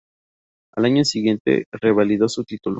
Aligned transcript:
Al 0.73 0.85
año 0.85 1.05
siguiente 1.05 1.67
revalidó 1.79 2.27
su 2.27 2.43
título. 2.43 2.69